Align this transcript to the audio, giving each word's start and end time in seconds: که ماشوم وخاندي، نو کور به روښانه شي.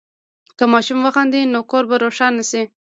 که 0.57 0.65
ماشوم 0.73 0.99
وخاندي، 1.05 1.41
نو 1.53 1.59
کور 1.71 1.83
به 1.89 1.95
روښانه 2.03 2.43
شي. 2.49 2.63